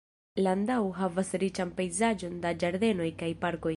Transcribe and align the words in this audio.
Landau 0.45 0.87
havas 0.99 1.29
riĉan 1.43 1.73
pejzaĝon 1.81 2.41
da 2.47 2.55
ĝardenoj 2.65 3.11
kaj 3.21 3.31
parkoj. 3.45 3.69